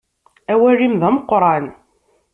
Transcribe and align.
Awal-im 0.51 0.95
d 0.99 1.01
ameqqran. 1.07 1.65